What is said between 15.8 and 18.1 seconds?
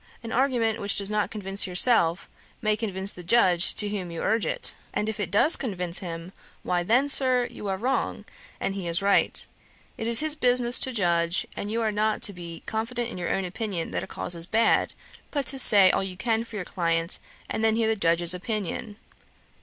all you can for your client, and then hear the